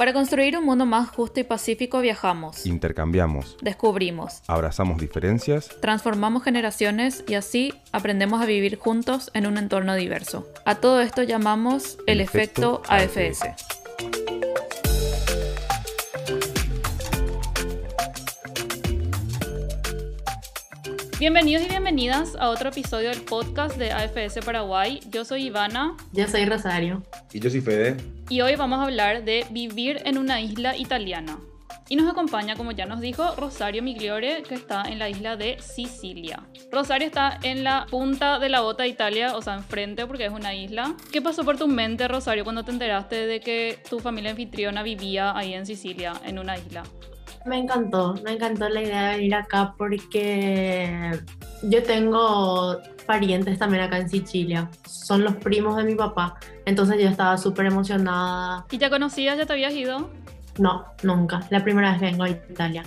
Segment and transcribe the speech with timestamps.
[0.00, 7.22] Para construir un mundo más justo y pacífico viajamos, Intercambiamos, descubrimos, abrazamos diferencias, transformamos generaciones
[7.28, 10.48] y así aprendemos a vivir juntos en un entorno diverso.
[10.64, 13.79] A todo esto llamamos el, El efecto efecto AFS.
[21.20, 25.00] Bienvenidos y bienvenidas a otro episodio del podcast de AFS Paraguay.
[25.10, 27.02] Yo soy Ivana Yo soy Rosario.
[27.30, 27.98] y yo soy Fede.
[28.30, 31.38] y hoy vamos a hablar de vivir en una isla italiana.
[31.90, 35.58] Y nos acompaña, como ya nos dijo, Rosario Migliore, que está en la isla de
[35.60, 36.40] Sicilia.
[36.72, 40.32] Rosario está en la punta de la bota de Italia, o sea, enfrente porque es
[40.32, 40.94] una isla.
[41.12, 45.36] ¿Qué pasó por tu mente, Rosario, cuando te enteraste de que tu familia anfitriona vivía
[45.36, 46.84] ahí en Sicilia, en una isla?
[47.46, 51.18] Me encantó, me encantó la idea de venir acá porque
[51.62, 54.70] yo tengo parientes también acá en Sicilia.
[54.86, 56.38] Son los primos de mi papá.
[56.66, 58.66] Entonces yo estaba súper emocionada.
[58.70, 60.10] ¿Y ya conocías, ya te habías ido?
[60.58, 61.40] No, nunca.
[61.50, 62.84] La primera vez vengo a Italia.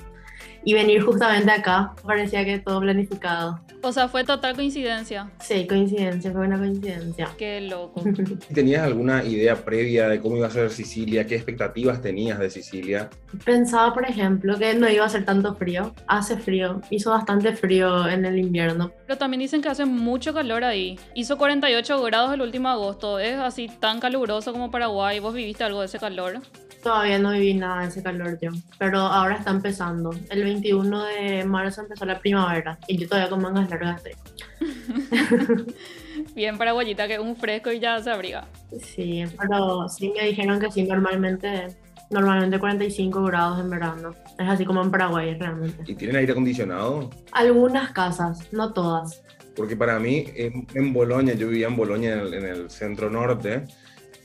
[0.66, 3.60] Y venir justamente acá parecía que todo planificado.
[3.82, 5.30] O sea, fue total coincidencia.
[5.42, 7.30] Sí, coincidencia, fue una coincidencia.
[7.38, 8.02] Qué loco.
[8.54, 11.28] ¿Tenías alguna idea previa de cómo iba a ser Sicilia?
[11.28, 13.10] ¿Qué expectativas tenías de Sicilia?
[13.44, 15.94] Pensaba, por ejemplo, que no iba a ser tanto frío.
[16.08, 18.94] Hace frío, hizo bastante frío en el invierno.
[19.06, 20.98] Pero también dicen que hace mucho calor ahí.
[21.14, 23.20] Hizo 48 grados el último agosto.
[23.20, 25.20] Es así tan caluroso como Paraguay.
[25.20, 26.40] ¿Vos viviste algo de ese calor?
[26.84, 30.12] Todavía no viví nada de ese calor yo, pero ahora está empezando.
[30.30, 34.14] El 21 de marzo empezó la primavera y yo todavía con mangas largas estoy.
[36.36, 38.48] Bien paraguayita, que un fresco y ya se abriga.
[38.82, 41.68] Sí, pero sí me dijeron que sí, normalmente,
[42.10, 44.14] normalmente 45 grados en verano.
[44.38, 45.84] Es así como en Paraguay realmente.
[45.86, 47.10] ¿Y tienen aire acondicionado?
[47.32, 49.24] Algunas casas, no todas.
[49.56, 53.10] Porque para mí, en, en Bolonia, yo vivía en Bolonia, en el, en el centro
[53.10, 53.64] norte,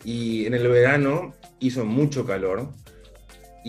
[0.04, 2.68] y en el verano hizo mucho calor.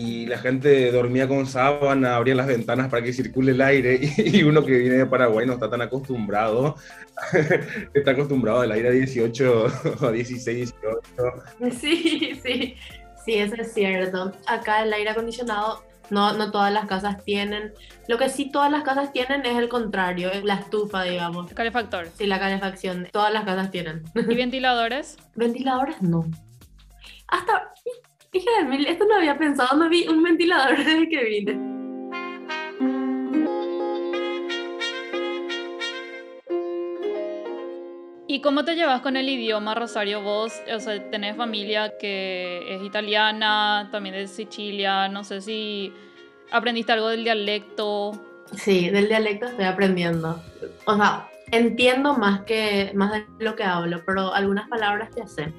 [0.02, 4.00] Y la gente dormía con sábana, abría las ventanas para que circule el aire.
[4.16, 6.76] Y uno que viene de Paraguay no está tan acostumbrado.
[7.92, 9.66] está acostumbrado al aire a 18,
[10.00, 11.78] a 16, 18.
[11.78, 12.76] Sí, sí,
[13.26, 14.32] sí, eso es cierto.
[14.46, 17.74] Acá el aire acondicionado, no, no todas las casas tienen.
[18.08, 21.52] Lo que sí todas las casas tienen es el contrario, es la estufa, digamos.
[21.52, 22.08] Calefactor.
[22.16, 24.04] Sí, la calefacción, todas las casas tienen.
[24.14, 25.18] ¿Y ventiladores?
[25.36, 26.24] Ventiladores no.
[27.28, 27.74] Hasta,
[28.32, 31.70] hija de mil, esto no había pensado, no vi un ventilador desde que vine.
[38.26, 40.22] ¿Y cómo te llevas con el idioma, Rosario?
[40.22, 45.08] Vos, o sea, tenés familia que es italiana, también de Sicilia.
[45.08, 45.92] No sé si
[46.52, 48.12] aprendiste algo del dialecto.
[48.56, 50.40] Sí, del dialecto estoy aprendiendo.
[50.86, 55.52] O sea, entiendo más, que, más de lo que hablo, pero algunas palabras ya sé.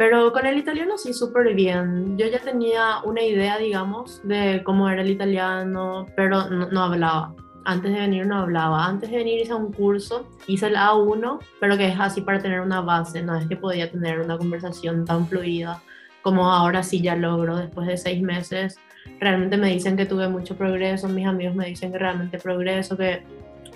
[0.00, 2.16] Pero con el italiano sí, súper bien.
[2.16, 7.34] Yo ya tenía una idea, digamos, de cómo era el italiano, pero no, no hablaba.
[7.66, 8.86] Antes de venir no hablaba.
[8.86, 12.62] Antes de venir hice un curso, hice el A1, pero que es así para tener
[12.62, 13.20] una base.
[13.20, 15.82] No es que podía tener una conversación tan fluida
[16.22, 18.78] como ahora sí ya logro después de seis meses.
[19.20, 23.22] Realmente me dicen que tuve mucho progreso, mis amigos me dicen que realmente progreso, que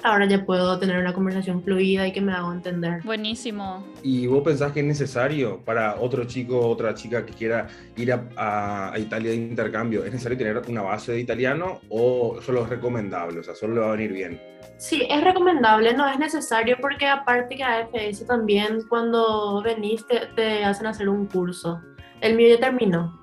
[0.05, 3.01] ahora ya puedo tener una conversación fluida y que me hago entender.
[3.03, 3.85] Buenísimo.
[4.03, 7.67] ¿Y vos pensás que es necesario para otro chico o otra chica que quiera
[7.97, 10.05] ir a, a- a Italia de intercambio?
[10.05, 13.41] ¿Es necesario tener una base de italiano o solo es recomendable?
[13.41, 14.41] O sea, solo le va a venir bien.
[14.77, 20.65] Sí, es recomendable, no es necesario porque aparte que AFS también cuando venís te, te
[20.65, 21.81] hacen hacer un curso.
[22.21, 23.19] El mío ya terminó,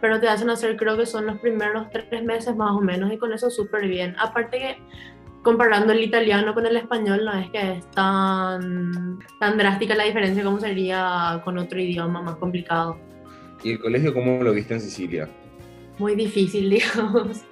[0.00, 3.18] pero te hacen hacer creo que son los primeros tres meses más o menos y
[3.18, 4.16] con eso súper bien.
[4.18, 4.76] Aparte que
[5.44, 10.42] comparando el italiano con el español no es que es tan, tan drástica la diferencia
[10.42, 12.98] como sería con otro idioma más complicado.
[13.62, 15.28] ¿Y el colegio cómo lo viste en Sicilia?
[15.98, 17.42] muy difícil, digamos.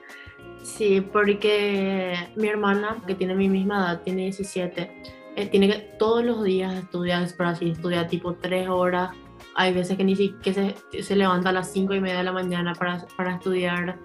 [0.63, 4.91] Sí, porque mi hermana, que tiene mi misma edad, tiene 17,
[5.35, 9.11] eh, tiene que todos los días estudiar, pero así estudia tipo 3 horas.
[9.55, 12.33] Hay veces que ni siquiera se, se levanta a las 5 y media de la
[12.33, 13.99] mañana para, para estudiar.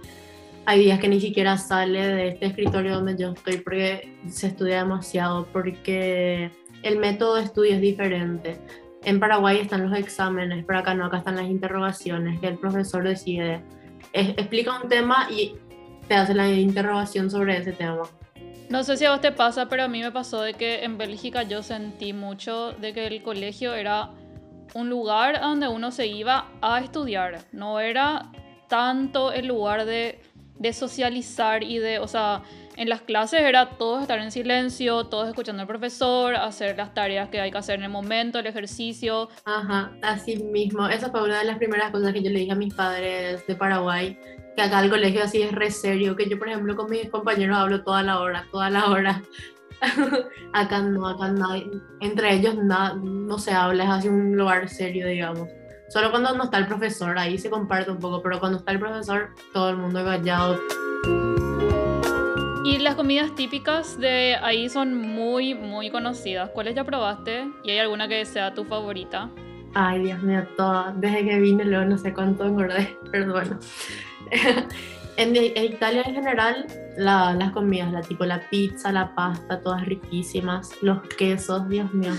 [0.69, 4.79] Hay días que ni siquiera sale de este escritorio donde yo estoy porque se estudia
[4.79, 6.51] demasiado, porque
[6.83, 8.59] el método de estudio es diferente.
[9.05, 13.05] En Paraguay están los exámenes, pero acá no, acá están las interrogaciones que el profesor
[13.07, 13.61] decide
[14.11, 15.53] es- explica un tema y
[16.09, 18.03] te hace la interrogación sobre ese tema.
[18.69, 20.97] No sé si a vos te pasa, pero a mí me pasó de que en
[20.97, 24.09] Bélgica yo sentí mucho de que el colegio era
[24.73, 27.39] un lugar donde uno se iba a estudiar.
[27.53, 28.29] No era
[28.67, 30.19] tanto el lugar de,
[30.59, 32.43] de socializar y de, o sea,
[32.77, 37.29] en las clases era todos estar en silencio, todos escuchando al profesor, hacer las tareas
[37.29, 39.29] que hay que hacer en el momento, el ejercicio.
[39.45, 40.87] Ajá, así mismo.
[40.87, 43.55] Esa fue una de las primeras cosas que yo le dije a mis padres de
[43.55, 44.17] Paraguay,
[44.55, 47.57] que acá el colegio así es re serio, que yo por ejemplo con mis compañeros
[47.57, 49.23] hablo toda la hora, toda la hora.
[50.53, 51.55] acá no, acá no,
[51.99, 55.49] entre ellos nada, no se habla, es así un lugar serio, digamos.
[55.89, 58.79] Solo cuando no está el profesor, ahí se comparte un poco, pero cuando está el
[58.79, 60.59] profesor, todo el mundo callado.
[62.65, 66.49] Y las comidas típicas de ahí son muy, muy conocidas.
[66.49, 67.47] ¿Cuáles ya probaste?
[67.63, 69.29] ¿Y hay alguna que sea tu favorita?
[69.73, 70.99] Ay, Dios mío, todas.
[70.99, 73.57] Desde que vine, luego no sé cuánto engordé, pero bueno.
[75.15, 76.65] en, Italia en general,
[76.97, 80.71] las comidas, la tipo la pizza, la pasta, todas riquísimas.
[80.81, 82.11] Los quesos, Dios mío,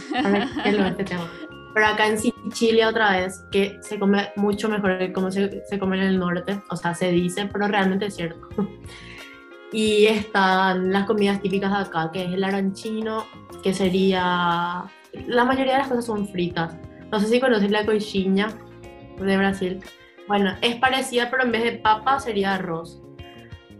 [0.64, 1.28] qué lo este tema.
[1.74, 5.78] Pero acá en Sicilia otra vez, que se come mucho mejor que como se, se
[5.78, 8.48] come en el norte, o sea, se dice, pero realmente es cierto.
[9.70, 13.26] Y están las comidas típicas de acá, que es el arancino,
[13.62, 14.84] que sería...
[15.26, 16.74] La mayoría de las cosas son fritas.
[17.10, 18.48] No sé si conoces la coixinha
[19.18, 19.80] de Brasil.
[20.26, 23.02] Bueno, es parecida, pero en vez de papa sería arroz.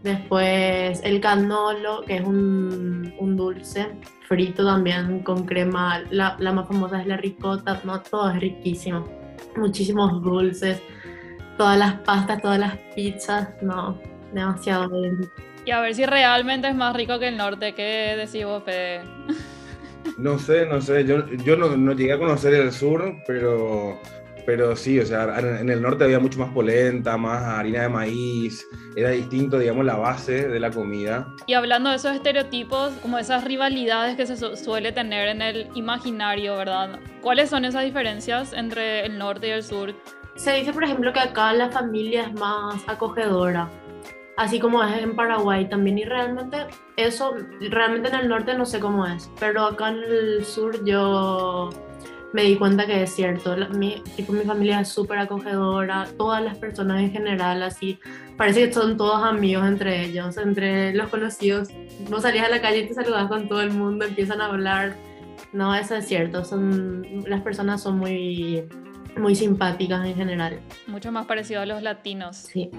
[0.03, 3.87] Después el canolo, que es un, un dulce
[4.27, 6.03] frito también con crema.
[6.09, 9.05] La, la, más famosa es la ricota, no, todo es riquísimo.
[9.57, 10.81] Muchísimos dulces,
[11.57, 13.99] todas las pastas, todas las pizzas, no,
[14.33, 15.29] demasiado bien.
[15.65, 17.73] Y a ver si realmente es más rico que el norte.
[17.73, 19.01] ¿Qué decís vos, Fede?
[20.17, 21.05] No sé, no sé.
[21.05, 23.99] Yo, yo no, no, llegué a conocer el sur, pero,
[24.45, 28.67] pero sí, o sea, en el norte había mucho más polenta, más harina de maíz.
[28.95, 31.27] Era distinto, digamos, la base de la comida.
[31.47, 36.57] Y hablando de esos estereotipos, como esas rivalidades que se suele tener en el imaginario,
[36.57, 36.99] ¿verdad?
[37.21, 39.93] ¿Cuáles son esas diferencias entre el norte y el sur?
[40.35, 43.69] Se dice, por ejemplo, que acá la familia es más acogedora
[44.39, 45.99] así como es en Paraguay también.
[45.99, 46.65] Y realmente
[46.95, 47.35] eso,
[47.69, 51.69] realmente en el norte no sé cómo es, pero acá en el sur yo
[52.33, 53.55] me di cuenta que es cierto.
[53.75, 57.99] Mi, tipo, mi familia es súper acogedora, todas las personas en general, así,
[58.37, 61.69] parece que son todos amigos entre ellos, entre los conocidos.
[62.09, 64.95] No salías a la calle y te saludas con todo el mundo, empiezan a hablar.
[65.53, 68.63] No, eso es cierto, son, las personas son muy,
[69.17, 70.59] muy simpáticas en general.
[70.87, 72.37] Mucho más parecido a los latinos.
[72.37, 72.69] Sí.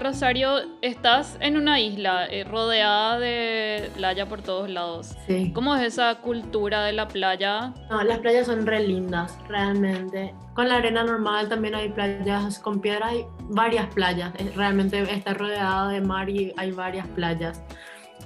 [0.00, 5.14] Rosario, estás en una isla eh, rodeada de playa por todos lados.
[5.26, 5.52] Sí.
[5.54, 7.72] ¿Cómo es esa cultura de la playa?
[7.90, 10.34] No, las playas son re lindas, realmente.
[10.54, 14.32] Con la arena normal también hay playas con piedra, hay varias playas.
[14.54, 17.62] Realmente está rodeada de mar y hay varias playas.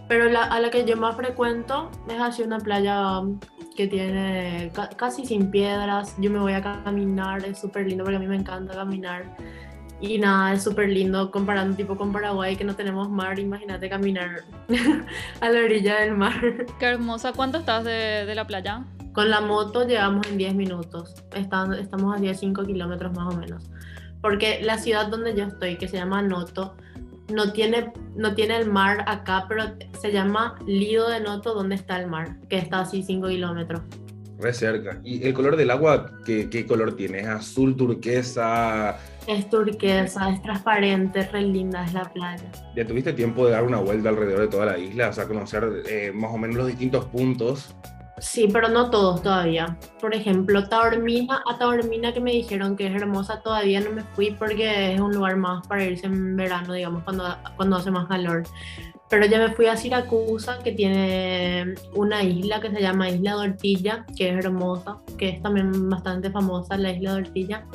[0.09, 3.23] Pero la, a la que yo más frecuento es así una playa
[3.76, 6.17] que tiene casi sin piedras.
[6.19, 9.37] Yo me voy a caminar, es súper lindo porque a mí me encanta caminar
[10.00, 14.43] y nada, es súper lindo comparando tipo con Paraguay que no tenemos mar, imagínate caminar
[15.41, 16.41] a la orilla del mar.
[16.79, 18.85] Qué hermosa, ¿cuánto estás de, de la playa?
[19.12, 23.65] Con la moto llegamos en 10 minutos, estamos a 10, 5 kilómetros más o menos.
[24.21, 26.77] Porque la ciudad donde yo estoy, que se llama Noto,
[27.33, 29.65] no tiene, no tiene el mar acá, pero
[30.00, 33.83] se llama Lido de Noto, donde está el mar, que está así 5 kilómetros.
[34.38, 35.00] Re cerca.
[35.02, 37.20] ¿Y el color del agua, qué, qué color tiene?
[37.20, 38.96] ¿Es azul, turquesa?
[39.26, 42.50] Es turquesa, es transparente, re linda es la playa.
[42.76, 45.08] ¿Ya tuviste tiempo de dar una vuelta alrededor de toda la isla?
[45.08, 47.75] O sea, conocer eh, más o menos los distintos puntos.
[48.20, 49.76] Sí, pero no todos todavía.
[50.00, 54.30] Por ejemplo, Taormina, a Taormina que me dijeron que es hermosa, todavía no me fui
[54.33, 57.25] porque es un lugar más para irse en verano, digamos, cuando,
[57.57, 58.45] cuando hace más calor.
[59.11, 63.50] Pero ya me fui a Siracusa, que tiene una isla que se llama Isla de
[63.50, 67.67] Ortilla, que es hermosa, que es también bastante famosa, la Isla de Ortilla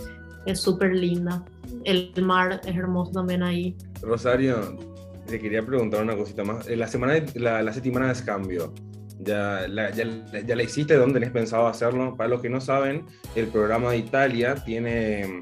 [0.45, 1.43] es súper linda.
[1.85, 3.75] El mar es hermoso también ahí.
[4.01, 4.77] Rosario,
[5.25, 6.67] te quería preguntar una cosita más.
[6.67, 8.73] Eh, la semana, la, la semana de cambio,
[9.19, 10.05] ¿ya la, ya,
[10.45, 10.95] ya la hiciste?
[10.95, 12.15] ¿Dónde tenés pensado hacerlo?
[12.15, 15.39] Para los que no saben, el programa de Italia tiene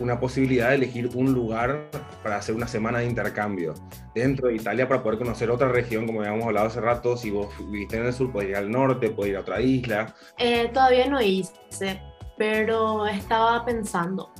[0.00, 1.90] una posibilidad de elegir un lugar
[2.22, 3.74] para hacer una semana de intercambio
[4.14, 7.16] dentro de Italia para poder conocer otra región, como habíamos hablado hace rato.
[7.16, 10.14] Si vos viviste en el sur, podés ir al norte, podés ir a otra isla.
[10.38, 12.00] Eh, todavía no hice,
[12.36, 14.32] pero estaba pensando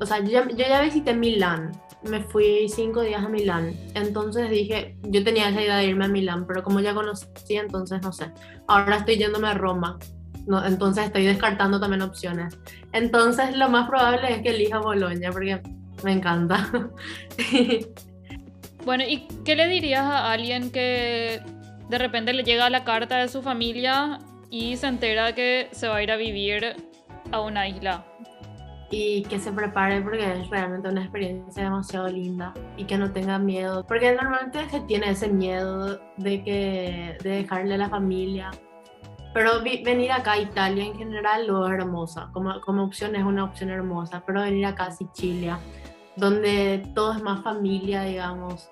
[0.00, 5.22] o sea, yo ya, visité Milán, me fui cinco días a Milán, entonces dije, yo
[5.24, 8.32] tenía esa idea de irme a Milán, pero como ya conocí, entonces no sé.
[8.68, 9.98] Ahora estoy yéndome a Roma,
[10.46, 12.58] no, entonces estoy descartando también opciones.
[12.92, 15.60] Entonces lo más probable es que elija Bolonia, porque
[16.04, 16.70] me encanta.
[18.84, 21.40] bueno, ¿y qué le dirías a alguien que
[21.88, 24.18] de repente le llega la carta de su familia
[24.50, 26.76] y se entera que se va a ir a vivir
[27.32, 28.04] a una isla?
[28.90, 33.38] y que se prepare porque es realmente una experiencia demasiado linda y que no tenga
[33.38, 38.50] miedo, porque normalmente se tiene ese miedo de que de dejarle a la familia.
[39.36, 43.44] Pero venir acá a Italia en general lo es hermosa, como, como opción es una
[43.44, 45.58] opción hermosa, pero venir acá a Sicilia,
[46.16, 48.70] donde todo es más familia, digamos,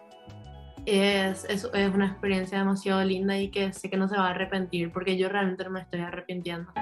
[0.86, 4.30] es, es, es, una experiencia demasiado linda y que sé que no se va a
[4.30, 6.72] arrepentir, porque yo realmente no me estoy arrepintiendo.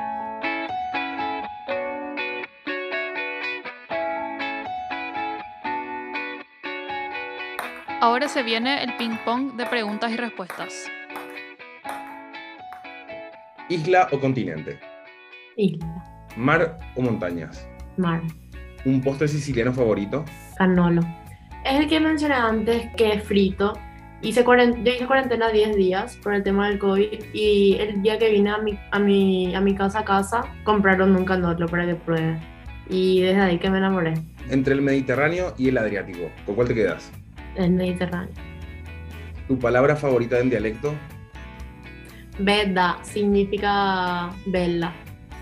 [8.00, 10.88] Ahora se viene el ping pong de preguntas y respuestas.
[13.72, 14.78] ¿Isla o continente?
[15.56, 16.04] Isla.
[16.36, 17.66] ¿Mar o montañas?
[17.96, 18.20] Mar.
[18.84, 20.26] ¿Un postre siciliano favorito?
[20.58, 21.00] Canolo.
[21.64, 23.72] Es el que mencioné antes, que es frito.
[24.20, 28.30] Hice yo hice cuarentena 10 días por el tema del COVID y el día que
[28.30, 31.94] vine a mi, a mi, a mi casa a casa compraron un canolo para que
[31.94, 32.38] pruebe.
[32.90, 34.12] Y desde ahí que me enamoré.
[34.50, 37.10] Entre el Mediterráneo y el Adriático, ¿con cuál te quedas?
[37.56, 38.34] El Mediterráneo.
[39.48, 40.94] ¿Tu palabra favorita en dialecto?
[42.38, 44.92] Bella significa bella,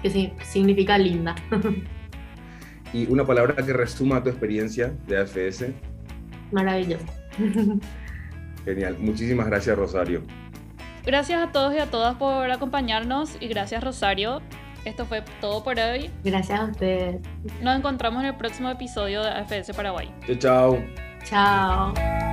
[0.03, 1.35] que significa linda.
[2.93, 5.67] ¿Y una palabra que resuma tu experiencia de AFS?
[6.51, 7.05] Maravilloso.
[8.65, 8.97] Genial.
[8.99, 10.23] Muchísimas gracias, Rosario.
[11.07, 14.43] Gracias a todos y a todas por acompañarnos y gracias, Rosario.
[14.85, 16.11] Esto fue todo por hoy.
[16.25, 17.21] Gracias a ustedes.
[17.63, 20.13] Nos encontramos en el próximo episodio de AFS Paraguay.
[20.27, 20.79] Chao,
[21.25, 21.95] chao.
[21.95, 22.30] Chao.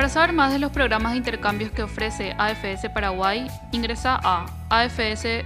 [0.00, 5.44] Para saber más de los programas de intercambios que ofrece AFS Paraguay, ingresa a afs.org.py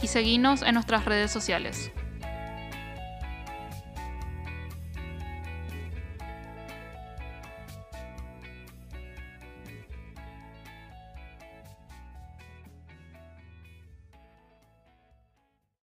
[0.00, 1.90] y seguinos en nuestras redes sociales.